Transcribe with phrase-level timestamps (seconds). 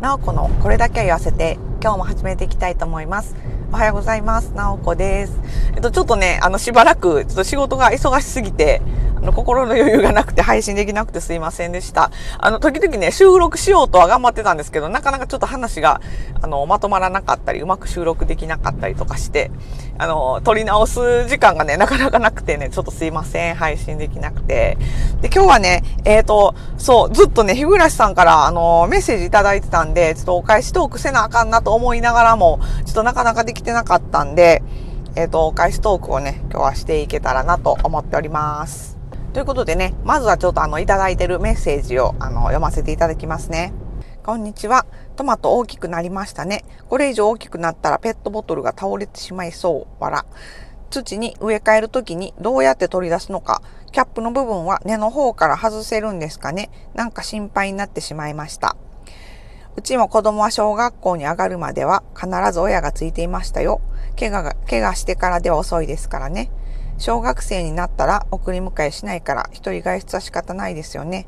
[0.00, 3.34] なおこのこれだけは言わせて今日も始めていきたいと思います。
[3.72, 4.52] おはようございます。
[4.54, 5.38] なおこです。
[5.74, 8.80] えっと、ちょっとね、あの、しばらく、ちょっと仕事が忙しすぎて、
[9.20, 12.10] あの、心の余裕がなくて配信できなくてすいませんでした。
[12.38, 16.00] あの、時々ね、収録しようとは頑張ってたんですけど、なかなかちょっと話が、
[16.40, 19.50] あの、まとまらなかったり、うまく収録できなかったりとかして、
[19.98, 23.56] あの、撮り直す時間がね、なかなかなくてね、ちょっとすいません。
[23.56, 24.78] 配信できなくて。
[25.20, 34.62] で、今日はね、えっ、ー、と、そう、ずっとね、日暮さんから、あの、メッセージいただいてたんで、ちょっとお返しトークせなあかんなと思いながらも、ちょっとなかなかできてなかったんで、
[35.16, 38.97] えっ、ー、と、お返しトークをね、今日はしていけたらなと思っております。
[39.32, 43.72] ということでね、まずはちょっとあの、いただいてるメッセージを、あの、読ませていただきますね。
[44.24, 44.86] こんにちは。
[45.16, 46.64] トマト大きくなりましたね。
[46.88, 50.02] これ以上大きくなったらペットボトルが倒れてしまいそう。
[50.02, 50.26] わら。
[50.90, 53.62] 土に植え替えるときにどうやって取り出すのか。
[53.92, 56.70] キャップの部分は根の方から外せるんですかね。
[56.94, 58.76] なんか心配になってしまいました。
[59.76, 63.80] うちも子供は小学校に上がるまでは必ず親がついていましたよ。
[64.18, 66.50] 怪我が、怪我してからでは遅いですからね。
[66.98, 71.26] 小学生になったら送り迎えしないから一人外出は仕方ないですよね。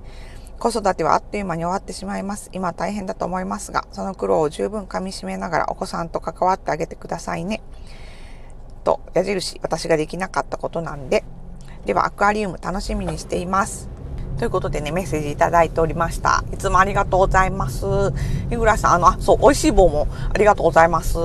[0.59, 2.51] 子育てはあっという間に終わってしまいます。
[2.53, 7.63] 今大変だと思いますが、その苦労を十分噛み締めながらお子さんと関わってあげてくださいね。
[8.85, 11.25] と、矢印、私ができなかったことなんで。
[11.87, 13.89] では、アクアリウム楽しみにしています。
[14.41, 16.45] ということでね、メッセージいただいておりました。
[16.51, 17.85] いつもありがとうございます。
[18.49, 21.19] 日暮さん、あの、あ、そう、美味しい棒もありがとうございます。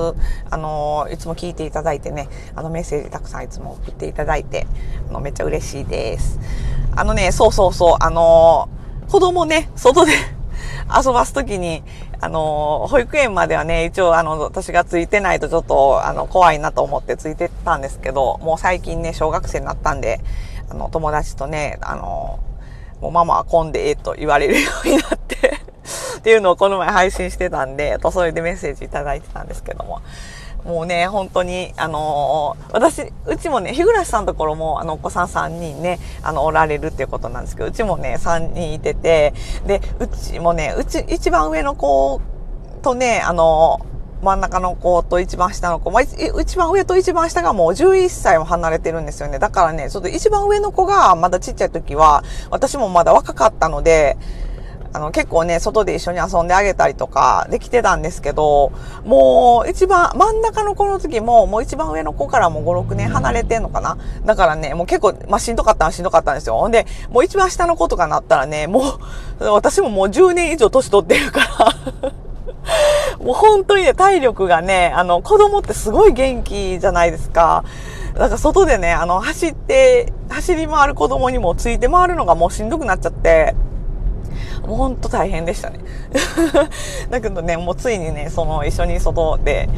[0.50, 4.66] あの、いつも聞いていただいてね、あの、メッセージたくさんいつも送っていただいて、
[5.08, 6.38] あの、めっちゃ嬉しいです。
[6.94, 8.68] あのね、そうそうそう、あの、
[9.08, 10.12] 子供ね、外で
[10.94, 11.84] 遊ばすときに、
[12.20, 20.20] あの、保育園まではね、一応あの、私がついてないとちょっと、あの、怖いなと思ってついてたんですけど、もう最近ね、小学生になったんで、
[20.68, 22.40] あの、友達とね、あの、
[23.00, 25.36] もうママは混んでええと言われるようになって
[26.18, 30.00] っていうのをこの前配信してたんで、とそれでメッセージいただいてたんですけども。
[30.64, 39.32] もうね、本当に、あのー、私、うちもね、日暮さんのところも、あの、お子さん3人ね、あの、おられるっていうことなんですけど、うちもね、3人いてて、
[39.64, 42.20] で、うちもね、うち、一番上の子
[42.82, 49.38] とね、あのー真ん中の子と一番下の子、まあ、一番上と一番下がもう11歳も離れてるんですよね。
[49.38, 54.16] だからね、ちょっと一番上の子がまだちっちゃい時は、私もまだ若かったので、
[54.96, 58.72] あの、結構ね、外で一緒に遊んであげたりとかできてたんですけど、
[59.04, 66.56] もう一番、真ん中の子の時も、もう一番上の子からもう5、6年離れてんのかなだからね、もう結構、まあ、しんどかったのはしんどかったんですよ。
[66.56, 68.92] ほんで、もう一番下の子とかなったらね、も
[69.40, 71.40] う、私ももう10年以上年取ってるか
[72.02, 72.12] ら
[73.20, 77.64] もう本当にね、体力がね、あの、子供ってすごい元気じゃないですか。
[78.14, 83.54] だから外でね、あの、走って、走り回る子供にもついて回るのがもうしんどくなっちゃって、
[84.66, 85.80] もうほんと大変でしたね。
[87.10, 89.68] だけどね、もうついにね、その一緒に外で、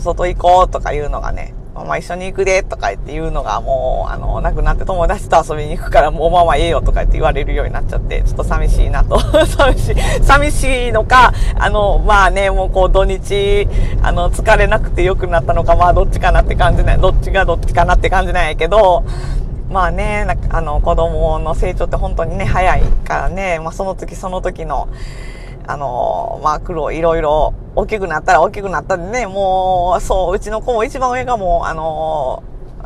[0.00, 9.20] 外行こうとかいうのがね、ママ一緒に行くでとか言って言うのがもう、あの、なくなって友達と遊びに行くからもうママええよとか言って言われるようになっちゃって、ちょっと寂しいなと。
[9.44, 13.68] 寂しい、寂しいのか、あの、まあね、もうこう土日、
[14.02, 19.04] あの、疲れなくて良くなったのか、まあどっちかなって感じない、どっちがどっちかなって感じなんやけど、
[19.70, 24.88] まあね、あの、子供の成長って本当にね、早いからね、まあその時その時の、
[25.66, 32.42] あの、まあ苦労いろいろ大きくなったら大きくなったでね、もう、そう、うちの子も一番上がもう、あの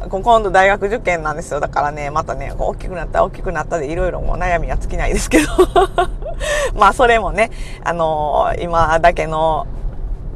[0.09, 1.61] 今度大学受験なんですよ。
[1.61, 5.49] だからね、またね、大きくなった大きくなったでいろいろもう悩みは尽きないですけど
[6.75, 7.51] まあそれもね、
[7.85, 9.67] あの今だけの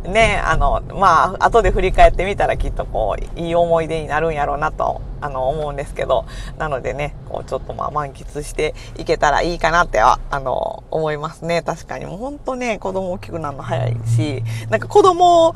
[0.05, 6.27] ね、あの、まあ、後で振り返ってみたらきっとこう、いい思い出になるんやろうなと、あの、思うんですけど、
[6.59, 11.63] なのでね、こう、ちょっとまあ、満喫していけたらいいかなっては、あの、思いますね。
[11.63, 12.05] 確かに。
[12.05, 15.55] もう本当ね、子供大きくなるの早いし、なんか子供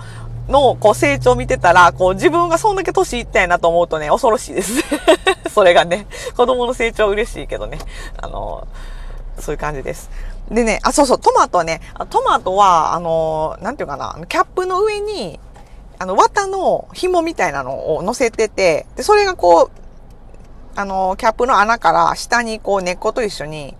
[0.49, 4.83] のこう成長見てたら、こう自分がそんだけ年いったやなと思うとね、恐ろしいです。
[5.53, 7.79] それがね、子供の成長嬉しいけどね、
[8.17, 8.67] あの、
[9.39, 10.11] そういう感じです。
[10.51, 15.39] でね、あ、そうそう、トマトね、トマトは、あの、なんていうかな、キャップの上に、
[15.99, 19.79] あの、綿の紐みたいなのを乗せてて、で、それがこう、
[20.77, 23.77] あの、キャップの穴から下にこう根っこと一緒に、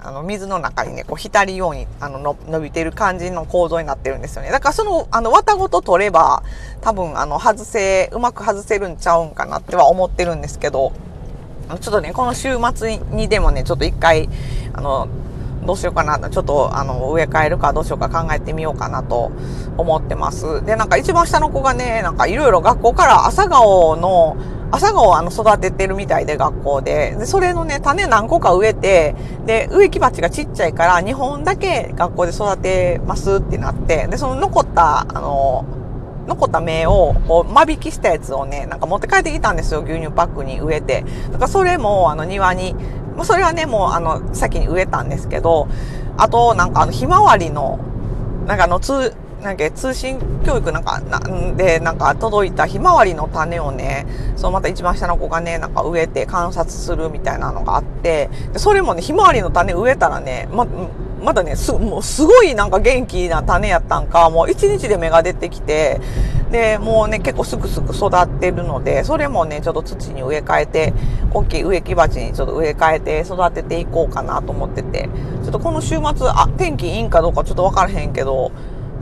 [0.00, 4.50] あの、水の中にね、こう浸るように、あの、の伸びてる感じの構造になってるんですよね。
[4.50, 6.42] だからその、あの、綿ごと取れば、
[6.80, 10.92] 多分、あの、外せ、うまく外せるんちゃうんかなっては思ってるんですけど、
[11.68, 14.28] ちょっとね、この週末にでもね、ちょっと一回、
[14.72, 15.08] あの、
[15.66, 16.18] どうしようかな。
[16.30, 19.32] ちょっと、あの、植え替えるかどうしようか考えてみようかなと
[19.76, 20.64] 思ってます。
[20.64, 24.36] で、なんか一番下の子がね、なんかいろいろ学校から朝顔の、
[24.70, 27.16] 朝顔をあの育ててるみたいで学校で。
[27.18, 29.14] で、それのね、種何個か植えて、
[29.44, 35.64] で、植木鉢がちっちゃいから2本だけ学校で育てますってなって、で、その残った、あの、
[36.26, 39.82] 残った芽をこう間引きしたやつをね、なんか持って帰ってきたんですよ。
[39.82, 41.04] 牛乳パックに植えて。
[41.30, 42.74] だからそれもあの庭に、
[43.16, 45.68] まあ、それはね、もうあの先に植えたんですけど、
[46.16, 47.78] あとなんかあのひまわりの、
[48.46, 60.66] なんかあの通、なんか通信教育なんかなんでなんか届いたひまわりの種をねそのまた一番下の子がねなんか植えて観察するみたいなのがあってでそれもねひまわりの種植えたらねま
[61.22, 66.00] まだね、す、もうすごいなんか元気な種やったんか、もう一日で芽が出てきて、
[66.50, 70.92] で、もうね、結構すくすく育ってるので、それもね、ちょっと土に植え替えて、
[71.32, 75.08] 大きい植木鉢にちょっと植え替えて育てていこうかなと思ってて、
[75.42, 78.52] ちょっとこの週末、あ、天気いいんかどうかちょっとわからへんけど、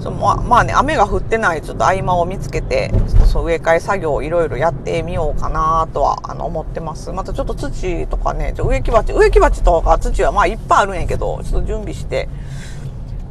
[0.01, 7.13] そのままあね、雨が降ってないちょっと合間を見つけて、ちょっとそう植え替え作業をいろいろやってみようかなとはあの思ってます。
[7.13, 12.29] またちょっと土とかね、ちょ植木鉢、植木鉢とか土はまあいっぱいあるんやけど、ちょっと準備して、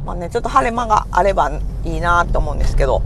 [0.06, 1.50] まあね、ちょっと晴れ間があれば
[1.84, 3.02] いいなと思うんですけど、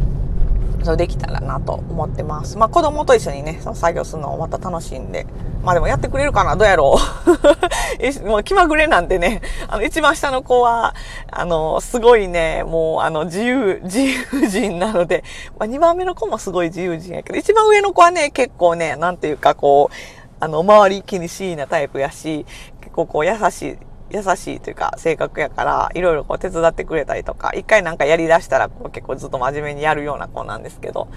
[0.84, 2.56] それできたらなと思ってます。
[2.56, 5.26] まあ子供と一緒にね、その作業するのをまた楽しんで。
[5.62, 6.56] まあでもやってくれるかな？
[6.56, 8.24] どうやろう？
[8.28, 10.94] もう気まぐれなんでね、あの一番下の子は、
[11.30, 15.24] あの、すごいね、もうあの自由、自由人なので、
[15.58, 19.94] まあ2番目の子もすごい自由人やけど、一番上の子はね、結構ね、なんていうかこう、
[20.40, 22.46] あの、周り気にしいなタイプやし、
[22.80, 23.78] 結構こう優しい
[24.10, 31.08] 優しいというか性格やから、いろいろこう手伝ってくれたりとか、一回なんかやり出したらこう結構ずっと真面目にやるような子なんですけど、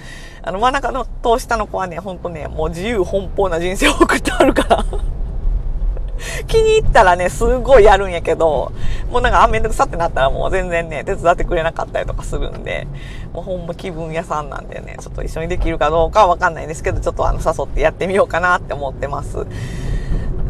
[0.41, 4.85] あの真ん中の頭下の子はね、ほんとね、もう自由奔放な人生を送ってあるから
[6.47, 8.71] 気に入ったらね、すごいやるんやけど、
[9.09, 12.87] もうなんか、あ、めんどくさってなったらもう全然ね、手伝ってくれなかったりとかするんで、
[13.33, 19.45] もうほんま気分屋さんなんでね、ちょっと一緒にできるかどうかはわかんないんですけど、ちょっとあの、誘ってやってみようかなって思ってます。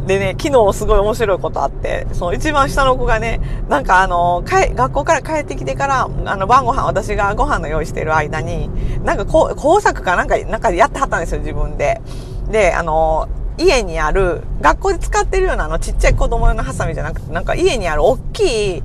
[0.08, 3.40] でね、昨日すごい面白いことあって、その一番下の子がね、
[3.70, 8.70] なんかあの、帰、学校から帰ってきてから、あの、晩ご飯、私がご飯の用意してる間に、
[9.04, 12.02] なんかこう、工作かなんか、なんかやってはったんですよ、自分で。
[12.50, 18.84] で、あの、家にある、学校で使ってるようなあの、ちっちゃい子供用のハサミじゃなくて、なんか家にある大きい、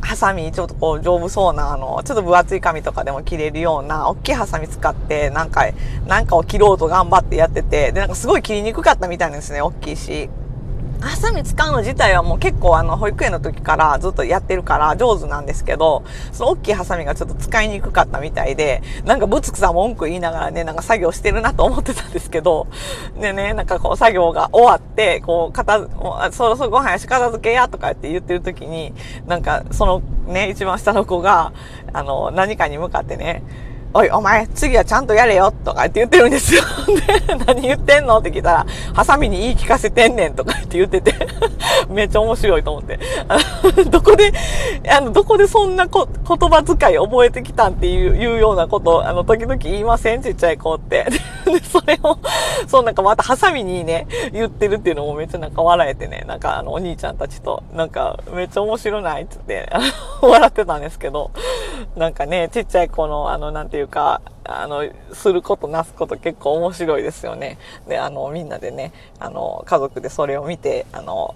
[0.00, 5.64] ハサミ、ちょっとこう丈夫そうな、あの、ちょっと分厚い紙とかでも切れるような、大きいハサミ使って、なんか、
[6.06, 10.28] なんかを切ろうと頑張ってやってて、で、なんかすごい切りにくかったみたいなんですね、大きいし。
[11.00, 22.66] ハサミ使うの自体はもう結構あの保育園の時からずっとやってるから上手なんですけど、その大きいハサミがちょっと使いにくかったみたいで、なんかぶつくさ文句言いながらね、なんか作業してるなと思ってたんですけど、
[23.20, 25.88] でね、なんかこう作業が終わって、こう片、
[26.32, 28.92] そろそろご飯やし片付けやとかって言ってる時に、
[29.26, 31.52] なんかそのね、一番下の子が、
[31.92, 33.42] あの、何かに向かってね、
[33.94, 36.62] おい、お前、次はちゃんとやれよとかって言ってるんですよ。
[37.26, 41.14] で、何言ってんのって聞いたら、ハサミに言い聞かせてんねんとかって言ってて
[41.88, 42.98] めっちゃ面白いと思って。
[43.90, 44.32] どこで、
[44.90, 51.06] あの、どこでそんなこ言葉遣い覚えてきたんっていういうようなこと、あの、時々言いませんちっちゃい子って。
[51.46, 52.18] で、それを、
[52.66, 59.70] そうなんかまたハサミにね、言ってるっていうのもめっちゃなんか笑えてね、なんかあの、お兄ちゃんたちと、なんかめっちゃ面白ないっつって、
[60.20, 61.30] 笑ってたんですけど、
[61.96, 67.58] なんかね、ちっちゃい子の、あの、なんていうか、あの、することなすこと結構面白いですよね。
[67.86, 71.34] で、あの、みんなでね、あの、家族でそれを見て、あの、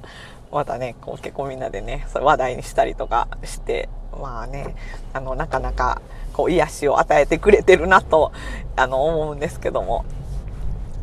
[0.50, 3.88] またね、こう結構みんなでね、それ話題にしたりとかして、
[4.20, 4.74] まあね、
[5.12, 6.02] あの、なかなか、
[6.34, 8.32] こう、癒しを与えてくれてるなと、
[8.76, 10.04] あの、思うんですけども。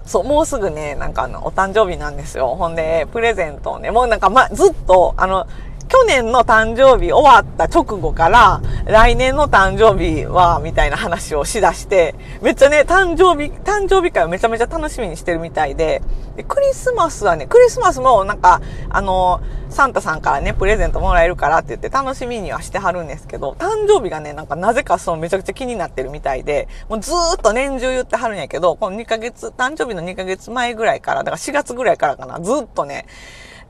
[0.05, 2.55] そう、もうすぐね、なんかあの、お誕生日なんですよ。
[2.55, 5.48] ほんで、プレゼントをね、もうなんかま、ずっと、あの、
[5.89, 16.03] 去年の誕生日終わった直後から、来年の誕生日は、みたいな話をしだして、めっちゃね、誕生日、誕生日会をめちゃめちゃ楽しみにしてるみたいで、
[16.36, 33.08] でクリスマスはね、クリスマスもなんか、あの、サンタさんからね、プレゼントもらえるからって言って楽しみにはしてはるんですけど、誕生日がね、なんかなぜかそのめちゃくちゃ気になってるみたいで、もうずーっと年中言ってはるんやけど、この2ヶ月、誕生日の2ヶ月前ぐらいから、だから4月ぐらいからかな、ずっとね、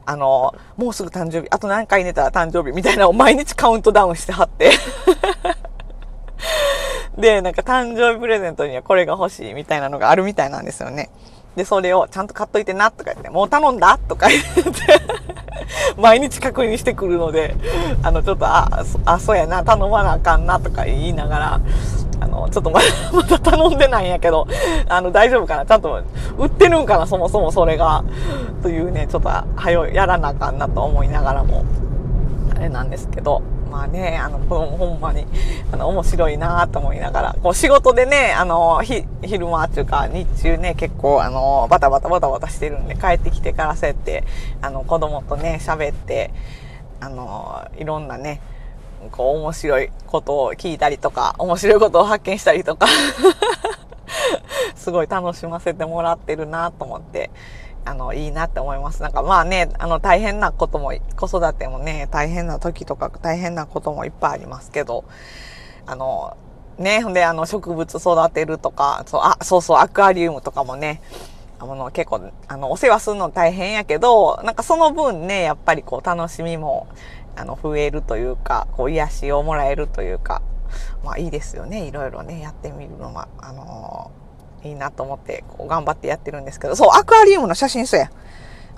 [0.06, 4.72] あの、もうすぐ誕生日、あと何回寝たら誕生日みたいなのを毎日カウントダウンしてはって
[7.18, 11.10] で、なんか誕生日プレゼントにはこれが欲しいみたいなのがあるみたいなんですよね。
[11.56, 14.62] で、それをちゃんと買っといてなとか言って、もう頼んだとか言って
[15.98, 17.56] 毎日確認してくるので、
[18.04, 21.62] あの、ちょっと、あ、あ、そうやな、頼まなあかんなとか言いながら、
[22.22, 24.48] あの、ちょっとまだ、 まだ頼んでないんやけど、
[24.88, 25.66] あの、大丈夫かな？
[25.66, 26.02] ちゃんと、
[26.38, 27.08] 売ってるんかな？
[27.08, 28.04] そもそもそれが。
[28.62, 31.64] というね、ちょっと、はよ、やらなあかんなと思いながらも。
[32.56, 35.26] あれなんですけど、まあね、あの、子供ほんまに、
[35.72, 44.24] あの、面白いなと思いながら、こう仕事でね、あの、ひ、昼間っていうか、日中ね、結構、あの、バタバタバタバタしてるんで、帰ってきてからそうやって、
[44.62, 46.32] あの、子供とね、喋って、
[47.00, 48.42] あの、いろんなね、
[49.12, 52.88] こう、面白いことを聞いたりとか、面白いことを発見したりとか
[54.76, 57.30] すごい楽しませてもらってるなと思って、
[57.86, 59.02] あの、いいなって思います。
[59.02, 65.06] なんかまあね、あの、大変なことも、子育てもね、大変な時とか大変なこともいっぱいありますけど、
[65.86, 66.38] あの、
[66.78, 71.02] ね、ほんで、あの、植物育てるとか、そう、あ、そうそう、アクアリウムとかもね、
[71.60, 76.88] あの、結構、あの、お世話するの大変やけど、なんかその分ね、やっぱりこう、楽しみも、
[77.40, 80.42] あの、増えるというか、こう、癒しをもらえるというか、
[81.04, 84.12] まあいいですよね、いろいろね、やってみるのは、あの
[84.64, 88.12] いいなと思って、こう頑張ってやってるんですけど、そう、アクアリウムの写真そうや。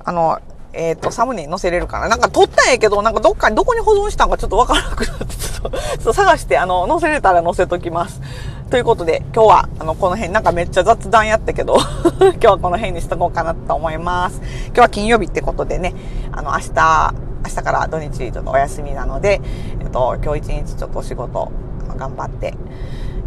[0.04, 0.40] あの、
[0.74, 2.08] えっ、ー、と、サムネに載せれるかな。
[2.08, 8.22] なんか撮ったんやけど、なんかどっかに、どこに保存したんかちょっとわからなくなって、ちょっと探して、あの、載せれたら載せときます。
[8.70, 11.78] ということで、今日は、あの、この辺、なんかめっちゃ雑談やったけど
[12.22, 14.42] 今日はこの辺にしとこうかなと思います。
[14.68, 15.94] 今日は金曜日ってことでね、
[16.32, 17.14] あの、明日、
[17.56, 19.42] 日から土日ちょっとお休みなので、
[19.80, 21.52] えっと、今日一日ちょっとお仕事、
[21.98, 22.56] 頑張って、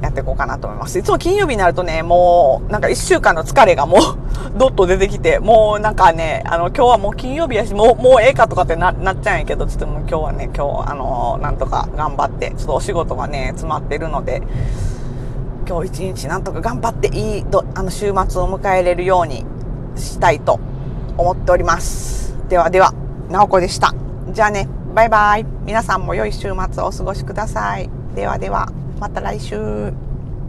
[0.04, 0.98] やっていこうかなと思います。
[0.98, 4.00] いつも金曜日になるとね、もう、なんか一週間の疲れがもう
[4.58, 14.42] どっと出てきて、もうなんかね、あの、今日はもう金曜日やし、もう、もうええかとかってな、なっちゃうんやけど、ちょっともう今日はね、今日、あの、なんとか頑張って、ちょっとお仕事がね、詰まってるので、
[15.66, 19.46] 今日一日なんとか頑張っていい、あの、週末を迎えれるように
[19.96, 20.60] したいと
[21.16, 22.36] 思っております。
[22.48, 22.92] ではでは、
[23.30, 24.03] なおこでした。
[24.34, 25.46] じゃあね、バイバイ。
[25.64, 27.88] 皆さんも良い週末をお過ごしください。
[28.16, 28.68] ではでは。
[28.98, 29.92] また来週。